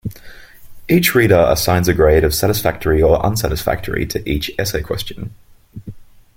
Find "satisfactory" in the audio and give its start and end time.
2.33-3.03